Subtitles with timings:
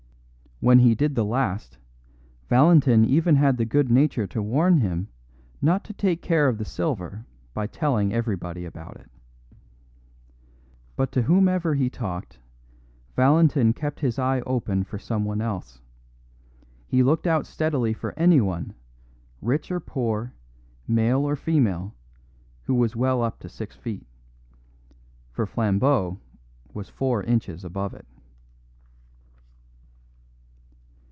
[0.63, 1.79] When he did the last,
[2.47, 5.07] Valentin even had the good nature to warn him
[5.59, 9.09] not to take care of the silver by telling everybody about it.
[10.95, 12.37] But to whomever he talked,
[13.15, 15.81] Valentin kept his eye open for someone else;
[16.85, 18.75] he looked out steadily for anyone,
[19.41, 20.31] rich or poor,
[20.87, 21.95] male or female,
[22.65, 24.05] who was well up to six feet;
[25.31, 26.19] for Flambeau
[26.71, 28.05] was four inches above it.